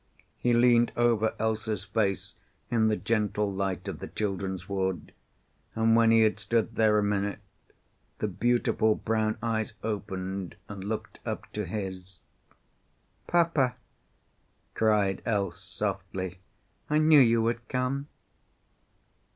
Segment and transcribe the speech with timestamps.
[0.39, 2.33] He leaned over Else's face
[2.71, 5.13] in the gentle light of the children's ward,
[5.75, 7.37] and when he had stood there a minute
[8.17, 12.21] the beautiful brown eyes opened and looked up to his.
[13.27, 13.75] "Pa pa!"
[14.73, 16.39] cried Else, softly,
[16.89, 18.07] "I knew you would come!"